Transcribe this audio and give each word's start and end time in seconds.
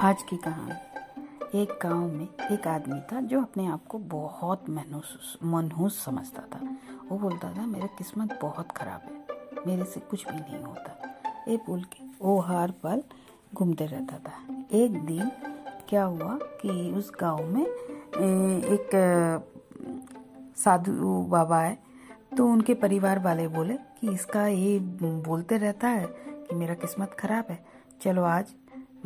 आज 0.00 0.22
की 0.22 0.36
कहानी। 0.36 1.60
एक 1.60 1.72
गाँव 1.82 2.06
में 2.08 2.28
एक 2.52 2.66
आदमी 2.66 3.00
था 3.10 3.20
जो 3.20 3.40
अपने 3.40 3.66
आप 3.66 3.86
को 3.86 3.98
बहुत 3.98 4.68
मनहूस 4.70 5.36
मनहूस 5.44 5.98
समझता 6.04 6.42
था। 6.52 6.60
वो 7.10 7.18
बोलता 7.18 7.52
था, 7.52 7.66
मेरा 7.66 7.86
किस्मत 7.98 8.38
बहुत 8.42 8.70
ख़राब 8.76 9.00
है। 9.04 9.66
मेरे 9.66 9.84
से 9.84 10.00
कुछ 10.00 10.26
भी 10.28 10.36
नहीं 10.36 10.62
होता। 10.62 10.92
ये 11.48 11.56
बोल 11.56 11.82
के 11.84 12.04
वो 12.20 12.38
हर 12.40 12.70
पल 12.82 13.02
घूमते 13.54 13.86
रहता 13.86 14.18
था। 14.18 14.32
एक 14.72 15.00
दिन 15.06 15.30
क्या 15.88 16.04
हुआ 16.04 16.38
कि 16.62 16.70
उस 16.92 17.12
गाँव 17.20 17.44
में 17.46 17.64
एक 17.64 18.90
साधु 20.56 21.26
बाबा 21.30 21.60
है 21.60 21.78
तो 22.36 22.46
उनके 22.46 22.74
परिवार 22.76 23.18
वाले 23.18 23.46
बोले 23.48 23.74
कि 24.00 24.14
इसका 24.14 24.46
ये 24.46 24.78
बोलते 24.80 25.58
रहता 25.58 25.88
है 25.88 26.06
कि 26.06 26.54
मेरा 26.54 26.74
किस्मत 26.76 27.16
खराब 27.20 27.50
है। 27.50 27.64
चलो 28.02 28.24
आज 28.24 28.54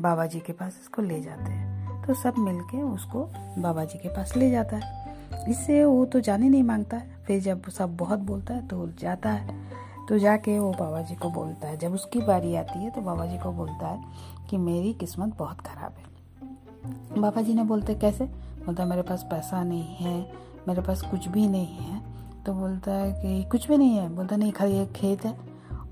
बाबा 0.01 0.27
जी 0.27 0.41
के 0.41 0.53
पास 0.53 0.79
इसको 0.83 1.03
ले 1.03 1.21
जाते 1.21 1.51
हैं। 1.53 2.07
तो 2.07 2.15
सब 2.15 2.35
मिलके 2.39 2.83
उसको 2.83 3.25
बाबा 3.59 3.85
जी 3.85 3.98
के 3.98 4.09
पास 4.09 4.37
ले 4.37 4.51
जाता 4.51 4.77
है। 4.77 5.15
इससे 5.48 5.85
वो 5.85 6.05
तो 6.05 6.21
जाने 6.21 6.48
नहीं 6.48 6.62
माँगता 6.62 6.97
है। 6.97 7.16
फिर 7.27 7.41
जब 7.41 7.69
सब 7.71 7.97
बहुत 7.97 8.19
बोलता 8.19 8.55
है 8.55 8.69
तो 8.69 8.88
जाता 8.99 9.30
है। 9.30 9.65
तो 10.09 10.19
जाके 10.19 10.59
वो 10.59 10.73
बाबा 10.73 11.02
जी 11.02 11.15
को 11.15 11.30
बोलता 11.30 11.69
है। 11.69 11.77
जब 11.77 11.93
उसकी 11.93 12.21
बारी 12.21 12.55
आती 12.57 12.79
है 12.79 12.91
तो 12.91 13.01
बाबा 13.01 13.27
जी 13.27 13.38
को 13.38 13.52
बोलता 13.52 13.87
है 13.87 14.05
कि 14.51 14.57
मेरी 14.57 14.93
किस्मत 14.93 15.37
बहुत 15.37 15.61
ख़राब 15.61 15.95
है। 15.99 16.15
बाबा 17.21 17.43
जी 17.43 17.55
ने 17.55 17.65
बोलते, 17.65 17.95
कैसे? 17.95 18.24
बोलता 18.66 18.85
मेरे 18.85 19.02
पास 19.02 19.23
पैसा 19.23 19.63
नहीं 19.65 19.97
है, 19.97 20.33
मेरे 20.69 20.83
पास 20.83 21.02
कुछ 21.02 21.29
भी 21.29 21.49
नहीं 21.49 21.79
है। 21.79 22.02
तो 22.47 22.55
बोलता 22.55 22.93
है 22.93 23.13
कि, 23.13 23.45
कुछ 23.45 23.69
भी 23.69 23.77
नहीं 23.77 23.97
है? 23.97 24.09
बोलता 24.09 24.37
नहीं, 24.37 24.52
खाली 24.52 24.79
एक 24.79 24.93
खेत 24.93 25.24
है 25.24 25.38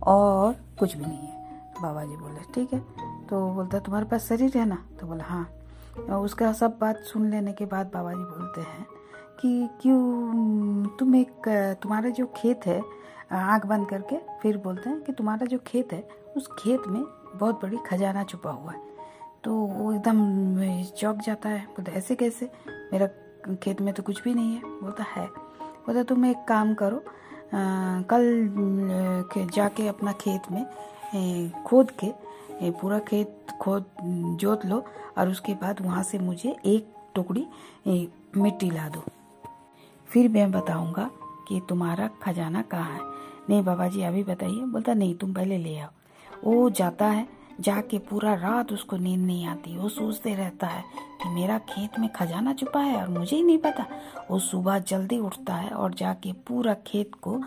और 0.02 0.56
कुछ 0.78 0.96
भी 0.96 1.06
नहीं 1.06 1.18
है। 1.18 1.46
बाबा 1.82 2.04
जी 2.04 2.16
बोले, 2.16 2.40
ठीक 2.54 2.72
है। 2.74 3.11
तो 3.32 3.38
बोलता 3.50 3.78
तुम्हारे 3.78 4.06
पास 4.06 4.26
शरीर 4.28 4.56
है 4.58 4.64
ना? 4.64 4.76
तो 5.00 5.06
बोला 5.06 5.24
हाँ। 5.24 6.18
उसका 6.18 6.52
सब 6.52 6.76
बात 6.80 6.96
सुन 7.02 7.30
लेने 7.30 7.52
के 7.52 7.64
बाद 7.64 7.90
बाबा 7.94 8.12
जी 8.12 8.22
बोलते 8.22 8.60
हैं 8.60 8.86
कि 9.40 9.68
क्यों 9.82 10.96
तुम 10.98 11.14
एक 11.16 11.48
तुम्हारा 11.82 12.08
जो 12.08 12.26
खेत 12.36 12.66
है 12.66 12.80
आँख 13.32 13.66
बंद 13.66 13.88
करके 13.88 14.16
फिर 14.42 14.56
बोलते 14.56 14.90
हैं 14.90 15.00
कि 15.02 15.12
तुम्हारा 15.12 15.46
जो 15.46 15.58
खेत 15.66 15.92
है 15.92 16.08
उस 16.36 16.48
खेत 16.58 16.82
में 16.88 17.02
बहुत 17.34 17.62
बड़ी 17.62 17.78
खजाना 17.86 18.24
छुपा 18.24 18.50
हुआ 18.50 18.72
है। 18.72 18.80
तो 19.44 19.54
वो 19.54 19.92
एकदम 19.92 20.20
चौक 20.98 21.16
जाता 21.16 21.48
है। 21.48 21.64
बोलता 21.66 21.92
ऐसे 21.92 22.14
कैसे? 22.14 22.50
मेरा 22.92 23.06
खेत 23.62 23.80
में 23.80 23.92
तो 23.94 24.02
कुछ 24.02 24.22
भी 24.22 24.34
नहीं 24.34 24.54
है। 24.54 24.60
बोलता 24.82 25.04
है। 25.16 25.26
बोलता 25.86 26.02
तुम 26.02 26.26
एक 26.26 26.44
काम 26.48 26.74
करो 26.74 26.96
आ, 26.96 28.02
कल 28.12 29.48
जाके 29.54 29.88
अपना 29.88 30.12
खेत 30.12 30.42
में 30.52 30.64
खोद 31.64 31.90
के 31.90 32.31
पूरा 32.62 32.98
खेत 32.98 33.46
खोद, 33.60 33.84
जोत 34.40 34.66
लो 34.66 34.84
और 35.18 35.28
उसके 35.28 35.54
बाद 35.54 35.80
वहाँ 35.80 36.02
से 36.02 36.18
मुझे 36.18 36.56
एक 36.66 36.94
टुकड़ी 37.14 37.46
मिट्टी 38.36 38.70
ला 38.70 38.88
दो। 38.88 39.04
फिर 40.08 40.28
मैं 40.28 40.50
बताऊँगा 40.52 41.10
कि 41.48 41.60
तुम्हारा 41.68 42.08
खजाना 42.22 42.62
कहाँ 42.62 42.92
है। 42.92 43.00
नहीं 43.50 43.62
बाबा 43.64 43.88
जी 43.88 44.02
अभी 44.02 44.22
बताइए। 44.24 44.60
बोलता, 44.62 44.94
नहीं, 44.94 45.14
तुम 45.14 45.32
पहले 45.34 45.58
ले 45.58 45.78
आओ। 45.78 45.88
वो 46.44 46.70
जाता 46.70 47.06
है, 47.06 47.28
जाके 47.60 47.98
पूरा 47.98 48.34
रात 48.34 48.72
उसको 48.72 48.96
नींद 48.96 49.20
नहीं 49.20 49.46
आती। 49.46 49.76
वो 49.78 49.88
सोचते 49.88 50.34
रहता 50.34 50.66
है 50.66 50.84
कि 51.22 51.28
मेरा 51.28 51.58
खेत 51.68 51.98
में 51.98 52.08
खजाना 52.12 52.52
छुपा 52.52 52.80
है 52.80 53.02
और 53.02 53.08
मुझे 53.08 53.36
ही 53.36 53.42
नहीं 53.42 53.58
पता। 53.58 53.86
वो 54.30 54.38
सुबह 54.40 54.78
जल्दी 54.78 55.18
उठता 55.20 55.54
है 55.54 55.70
और 55.70 55.94
जाके 55.94 56.32
पूरा 56.46 56.74
खेत 56.86 57.14
को 57.22 57.38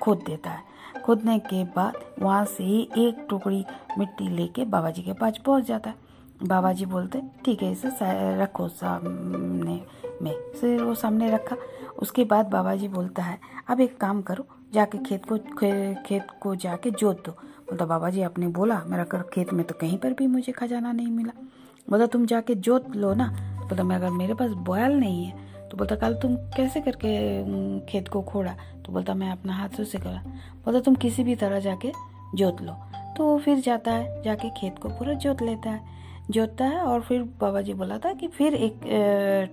खोद 0.00 0.22
देता 0.26 0.50
है। 0.50 0.70
खोदने 1.04 1.38
के 1.40 1.62
बाद 1.66 1.94
वहाँ 2.22 2.44
से 2.46 2.64
ही 2.64 2.80
एक 2.98 3.26
टुकड़ी 3.30 3.64
मिट्टी 3.98 4.28
लेके 4.28 4.64
बाबा 4.66 4.90
जी 4.90 5.02
के 5.02 5.12
पास 5.12 5.38
पहुँच 5.46 5.64
जाता 5.64 5.90
है। 5.90 6.10
बाबा 6.42 6.72
जी 6.72 6.86
बोलते, 6.86 7.20
ठीक 7.44 7.62
है, 7.62 7.70
इसे 7.72 7.88
रखो 8.40 8.68
सामने 8.68 9.80
में। 10.22 10.34
फिर 10.52 10.82
वो 10.82 10.94
सामने 10.94 11.30
रखा। 11.30 11.56
उसके 12.02 12.24
बाद 12.24 12.46
बाबा 12.46 12.74
जी 12.74 12.88
बोलता 12.88 13.22
है, 13.22 13.38
अब 13.68 13.80
एक 13.80 13.96
काम 13.96 14.22
करो, 14.22 14.44
जाके 14.74 14.98
खेत 14.98 15.24
को 15.24 15.38
खेत 16.06 16.26
को 16.40 16.54
जाके 16.56 16.90
जोत 16.92 17.24
दो। 17.26 17.32
बोलता 17.32 17.86
बाबा 17.86 18.10
जी 18.10 18.22
आपने 18.22 18.48
बोला, 18.48 18.80
मेरा 18.86 19.04
कर 19.04 19.22
खेत 19.32 19.52
में 19.52 19.64
तो 19.66 19.74
कहीं 19.80 19.98
पर 19.98 20.12
भी 20.12 20.26
मुझे 20.26 20.52
खजाना 20.52 20.92
नहीं 20.92 21.10
मिला। 21.10 21.32
बोला 21.88 22.06
तुम 22.06 22.26
जाके 22.26 22.54
जोत 22.56 22.96
लो 22.96 23.12
ना। 23.14 23.28
बोलता, 23.60 23.82
मैं 23.84 23.96
अगर 23.96 24.10
मेरे 24.10 24.34
पास 24.34 24.50
बोयल 24.50 24.92
नहीं 24.92 25.24
है 25.24 25.50
तो 25.70 25.76
बोलता, 25.76 25.96
कल 25.96 26.14
तुम 26.14 26.34
कैसे 26.56 26.80
करके 26.80 27.86
खेत 27.86 28.08
को 28.08 28.20
खोड़ा? 28.22 28.54
तो 28.84 28.92
बोलता, 28.92 29.14
मैं 29.14 29.30
अपना 29.32 29.52
हाथ 29.52 29.82
से 29.84 29.98
करा 29.98 30.22
बोलता, 30.64 30.80
तुम 30.80 30.94
किसी 30.94 31.24
भी 31.24 31.34
तरह 31.36 31.60
जाके 31.60 31.92
जोत 32.34 32.62
लो। 32.62 32.72
तो 33.16 33.24
वो 33.24 33.38
फिर 33.38 33.58
जाता 33.60 33.92
है, 33.92 34.22
जाके 34.22 34.50
खेत 34.50 34.78
को 34.78 34.88
पूरा 34.88 35.12
जोत 35.14 35.42
लेता 35.42 35.70
है। 35.70 35.80
जोतता 36.30 36.64
है 36.64 36.78
और 36.78 37.00
फिर 37.00 37.22
बाबा 37.40 37.60
जी 37.60 37.74
बोला 37.74 37.98
था 37.98 38.12
कि 38.12 38.28
फिर 38.28 38.54
एक 38.54 38.80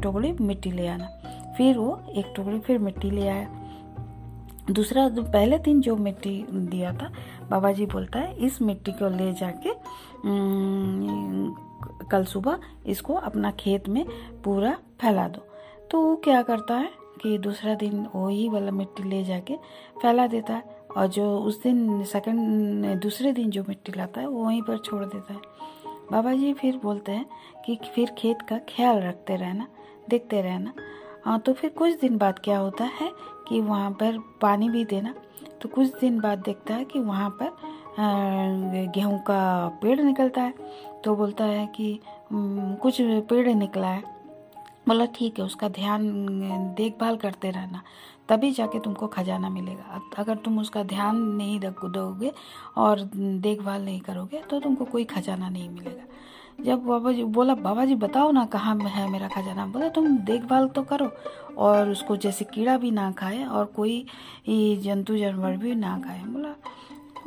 टुकड़ी 0.03 0.31
मिट्टी 0.41 0.71
ले 0.71 0.87
आना। 0.87 1.07
फिर 1.57 1.77
वो 1.77 1.99
एक 2.09 2.33
टुकड़ी 2.35 2.59
फिर 2.59 2.77
मिट्टी 2.79 3.11
ले 3.11 3.27
आया। 3.27 3.47
दूसरा 4.71 5.07
पहले 5.11 5.57
दिन 5.57 5.81
जो 5.81 5.95
मिट्टी 5.95 6.45
दिया 6.51 6.91
था, 6.93 7.11
बाबा 7.49 7.71
जी 7.71 7.85
बोलता 7.85 8.19
है, 8.19 8.35
इस 8.37 8.61
मिट्टी 8.61 8.91
को 8.91 9.09
ले 9.09 9.31
जाके 9.33 9.69
कल 12.11 12.23
सुबह 12.25 12.59
इसको 12.85 13.13
अपना 13.13 13.51
खेत 13.59 13.89
में 13.89 14.03
पूरा 14.43 14.75
फैला 15.01 15.27
दो। 15.27 15.45
तो 15.91 16.01
वो 16.01 16.15
क्या 16.15 16.41
करता 16.41 16.75
है 16.75 16.89
कि 17.21 17.37
दूसरा 17.37 17.73
दिन 17.75 18.05
वही 18.15 18.47
वाला 18.49 18.71
मिट्टी 18.71 19.03
ले 19.03 19.23
जाके 19.23 19.55
फैला 20.01 20.27
देता 20.27 20.53
है 20.53 20.77
और 20.97 21.07
जो 21.07 21.37
उस 21.39 21.61
दिन 21.63 22.03
सेकंड 22.03 22.85
दूसरे 23.01 23.31
दिन 23.33 23.49
जो 23.49 23.63
मिट्टी 23.67 23.91
लाता 23.97 24.21
है, 24.21 24.27
वो 24.27 24.45
वहीं 24.45 24.61
पर 24.61 24.77
छोड़ 24.77 25.03
देता 25.05 25.33
है। 25.33 25.39
बाबा 26.11 26.33
जी 26.33 26.53
फिर 26.53 26.79
बोलते 26.83 27.11
हैं 27.11 27.25
कि 27.65 27.79
फिर 27.95 28.11
खेत 28.17 28.41
का 28.41 28.57
ख्याल 28.69 28.99
रखते 28.99 29.35
रहना, 29.35 29.67
देखते 30.09 30.41
रहना। 30.41 30.73
हाँ 31.25 31.39
तो 31.39 31.53
फिर 31.53 31.69
कुछ 31.69 31.99
दिन 31.99 32.17
बाद 32.17 32.39
क्या 32.39 32.57
होता 32.57 32.83
है 32.93 33.11
कि 33.47 33.59
वहाँ 33.61 33.91
पर 33.91 34.17
पानी 34.41 34.69
भी 34.69 34.83
देना। 34.85 35.13
तो 35.61 35.69
कुछ 35.69 35.99
दिन 35.99 36.19
बाद 36.19 36.39
देखता 36.39 36.73
है 36.73 36.85
कि 36.85 36.99
वहाँ 36.99 37.29
पर 37.41 37.57
गेहूँ 38.95 39.19
का 39.19 39.67
पेड़ 39.81 39.99
निकलता 39.99 40.41
है। 40.41 40.53
तो 41.03 41.15
बोलता 41.15 41.45
है 41.45 41.65
कि 41.75 41.99
कुछ 42.33 42.97
पेड़ 43.01 43.47
निकला 43.49 43.87
है। 43.87 44.03
बोला, 44.87 45.05
ठीक 45.07 45.39
है, 45.39 45.45
उसका 45.45 45.67
ध्यान, 45.69 46.03
देखभाल 46.77 47.17
करते 47.17 47.49
रहना, 47.51 47.81
तभी 48.29 48.51
जाके 48.51 48.79
तुमको 48.79 49.07
खजाना 49.07 49.49
मिलेगा। 49.49 50.01
अगर 50.17 50.35
तुम 50.35 50.59
उसका 50.59 50.83
ध्यान 50.85 51.17
नहीं 51.33 51.59
रख, 51.59 51.85
दोगे 51.87 52.31
और 52.77 53.01
देखभाल 53.15 53.85
नहीं 53.85 53.99
करोगे 54.01 54.41
तो 54.49 54.59
तुमको 54.59 54.85
कोई 54.85 55.03
खजाना 55.05 55.49
नहीं 55.49 55.69
मिलेगा। 55.69 56.63
जब 56.63 56.85
बाबा 56.85 57.11
जी 57.11 57.23
बोला 57.25 57.53
बाबा 57.57 57.85
जी 57.85 57.95
बताओ 57.97 58.31
ना 58.31 58.45
कहाँ 58.47 58.75
है 58.77 59.09
मेरा 59.11 59.27
खजाना? 59.27 59.65
बोला, 59.67 59.89
तुम 59.89 60.17
देखभाल 60.19 60.67
तो 60.67 60.83
करो 60.83 61.09
और 61.57 61.89
उसको 61.89 62.15
जैसे 62.17 62.45
कीड़ा 62.45 62.77
भी 62.77 62.91
ना 62.91 63.11
खाए 63.11 63.43
और 63.45 63.65
कोई 63.75 64.05
जंतु 64.49 65.17
जानवर 65.17 65.57
भी 65.57 65.75
ना 65.75 65.97
खाए। 65.99 66.21
बोला 66.23 66.55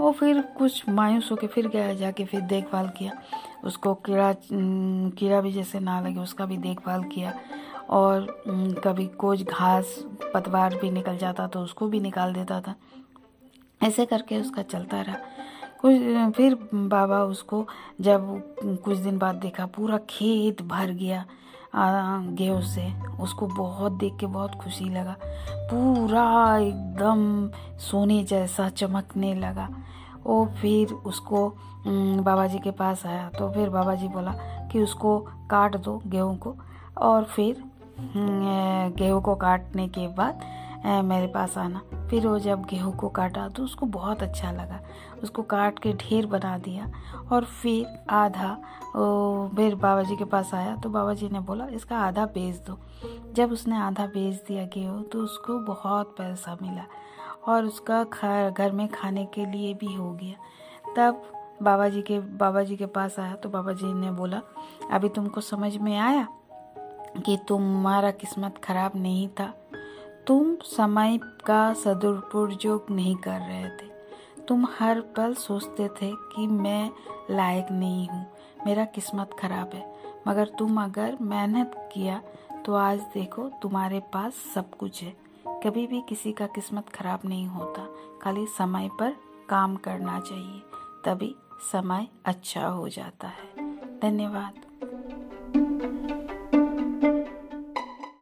वो 0.01 0.11
फिर 0.13 0.41
कुछ 0.59 0.89
मायूस 0.89 1.31
होके 1.31 1.47
फिर 1.47 1.69
गया, 1.69 1.93
जाके 1.95 2.25
फिर 2.25 2.41
देखभाल 2.43 2.89
किया। 2.89 3.13
उसको 3.65 3.95
कीड़ा 3.95 4.33
कीड़ा 4.53 5.41
भी 5.41 5.53
जैसे 5.53 5.81
ना 5.81 6.01
लगे, 6.01 6.21
उसका 6.21 6.47
भी 6.47 6.57
देखभाल 6.59 7.05
किया। 7.05 7.35
और 7.91 8.27
कभी 8.85 9.07
कुछ 9.19 9.43
घास, 9.43 9.95
पतवार 10.35 10.75
भी 10.75 10.91
निकल 10.91 11.17
जाता 11.19 11.47
तो 11.47 11.61
उसको 11.61 11.87
भी 11.89 12.01
निकाल 12.01 12.33
देता 12.35 12.61
था। 12.61 12.75
ऐसे 13.81 14.07
करके 14.07 14.41
उसका 14.41 14.63
चलता 14.63 15.01
रहा। 15.01 15.17
कुछ, 15.81 16.33
फिर 16.37 16.55
बाबा 16.75 17.23
उसको 17.25 17.67
जब 18.01 18.55
कुछ 18.85 18.99
दिन 18.99 19.19
बाद 19.19 19.35
देखा, 19.35 19.67
पूरा 19.67 19.99
खेत 20.11 20.63
भर 20.63 20.91
गया। 20.93 21.25
गेहूँ 21.75 22.61
से 22.63 22.93
उसको 23.21 23.47
बहुत 23.49 23.93
देख 23.93 24.17
के 24.21 24.27
बहुत 24.29 24.55
खुशी 24.55 24.89
लगा। 24.91 25.17
पूरा 25.71 26.59
एकदम 26.59 27.49
सोने 27.81 28.23
जैसा 28.25 28.69
चमकने 28.71 29.35
लगा। 29.35 29.69
वो 30.27 30.45
फिर 30.61 30.93
उसको 30.93 31.49
बाबा 31.87 32.47
जी 32.47 32.59
के 32.59 32.71
पास 32.71 33.07
आया। 33.07 33.29
तो 33.29 33.51
फिर 33.53 33.69
बाबा 33.71 33.95
जी 33.95 34.09
बोला 34.09 34.35
कि 34.73 34.83
उसको 34.83 35.19
काट 35.51 35.77
दो 35.77 36.01
गेहूँ 36.07 36.37
को। 36.39 36.55
और 36.99 37.25
फिर 37.27 37.63
गेहूँ 38.17 39.23
को 39.23 39.35
काटने 39.37 39.89
के 39.89 40.07
बाद 40.15 40.41
मेरे 41.05 41.27
पास 41.27 41.57
आना। 41.59 41.81
फिर 42.11 42.27
वो 42.27 42.39
जब 42.39 42.65
गेहूँ 42.65 42.95
को 42.97 43.09
काटा 43.09 43.49
तो 43.49 43.65
उसको 43.65 43.87
बहुत 43.89 44.23
अच्छा 44.23 44.51
लगा। 44.53 44.81
उसको 45.23 45.43
काट 45.45 45.79
के 45.79 45.93
ढेर 45.95 46.27
बना 46.27 46.57
दिया। 46.59 46.91
और 47.33 47.45
फिर 47.45 47.99
आधा 48.11 48.57
फिर 48.93 49.75
बाबा 49.75 50.03
जी 50.03 50.17
के 50.17 50.25
पास 50.25 50.53
आया 50.55 50.75
तो 50.77 50.89
बाबा 50.91 51.13
जी 51.15 51.29
ने 51.29 51.41
बोला, 51.41 51.67
इसका 51.67 51.99
आधा 51.99 52.25
बेच 52.27 52.57
दो। 52.67 52.79
जब 53.35 53.53
उसने 53.53 53.77
आधा 53.77 54.07
बेच 54.07 54.43
दिया 54.49 54.65
गेहूँ 54.65 55.03
तो 55.05 55.19
उसको 55.19 55.59
बहुत 55.65 56.15
पैसा 56.19 56.57
मिला 56.63 56.85
और 57.47 57.65
उसका 57.65 58.03
घर 58.51 58.73
में 58.73 58.87
खाने 58.89 59.25
के 59.25 59.47
लिए 59.47 59.73
भी 59.75 59.95
हो 59.95 60.13
गया। 60.13 60.37
तब 60.97 61.23
बाबा 61.63 61.89
जी 61.89 62.03
के 62.03 62.19
बाबा 62.19 62.63
जी 62.63 62.77
के 62.77 62.87
पास 62.89 63.19
आया 63.19 63.35
तो 63.35 63.49
बाबा 63.49 63.73
जी 63.73 63.93
ने 63.95 64.11
बोला, 64.11 64.41
अभी 64.91 65.09
तुमको 65.09 65.41
समझ 65.41 65.77
में 65.77 65.97
आया 65.99 66.27
कि 67.17 67.39
तुम्हारा 67.49 68.11
किस्मत 68.11 68.61
खराब 68.65 68.93
नहीं 68.97 69.29
था? 69.31 69.53
तुम 70.27 70.55
समय 70.67 71.19
का 71.47 71.73
सदुपयोग 71.75 72.87
नहीं 72.91 73.17
कर 73.17 73.39
रहे 73.39 73.69
थे। 73.71 73.91
तुम 74.49 74.67
हर 74.79 75.01
पल 75.17 75.35
सोचते 75.35 75.89
थे 75.93 76.11
कि 76.27 76.47
मैं 76.47 76.91
लायक 77.31 77.67
नहीं 77.73 78.09
हूँ। 78.09 78.25
मेरा 78.67 78.85
किस्मत 78.85 79.31
खराब 79.39 79.71
है। 79.75 79.85
मगर 80.29 80.49
तुम 80.49 80.83
अगर 80.83 81.17
मेहनत 81.21 81.73
किया 81.95 82.21
तो 82.67 82.75
आज 82.75 83.01
देखो 83.15 83.49
तुम्हारे 83.63 84.01
पास 84.13 84.35
सब 84.55 84.75
कुछ 84.75 85.03
है। 85.03 85.15
कभी 85.65 85.87
भी 85.87 86.01
किसी 86.09 86.33
का 86.33 86.47
किस्मत 86.47 86.89
खराब 86.89 87.21
नहीं 87.25 87.47
होता। 87.47 87.87
खाली 88.23 88.47
समय 88.49 88.89
पर 89.01 89.17
काम 89.49 89.77
करना 89.77 90.19
चाहिए, 90.21 90.61
तभी 91.05 91.35
समय 91.73 92.07
अच्छा 92.25 92.67
हो 92.67 92.89
जाता 92.89 93.29
है। 93.29 93.71
धन्यवाद। 94.01 94.61